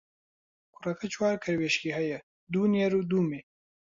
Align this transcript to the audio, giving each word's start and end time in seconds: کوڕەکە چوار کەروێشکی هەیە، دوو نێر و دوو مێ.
کوڕەکە 0.73 1.07
چوار 1.13 1.35
کەروێشکی 1.43 1.95
هەیە، 1.97 2.19
دوو 2.51 2.71
نێر 2.73 2.91
و 2.95 3.07
دوو 3.09 3.21
مێ. 3.29 3.41